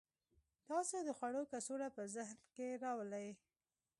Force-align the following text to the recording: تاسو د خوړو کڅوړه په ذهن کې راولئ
تاسو 0.69 0.97
د 1.07 1.09
خوړو 1.17 1.41
کڅوړه 1.51 1.89
په 1.95 2.03
ذهن 2.15 2.39
کې 2.53 2.67
راولئ 2.83 3.29